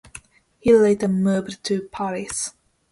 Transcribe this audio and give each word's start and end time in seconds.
He 0.59 0.73
later 0.73 1.07
moved 1.07 1.63
to 1.65 1.87
Paris. 1.91 2.53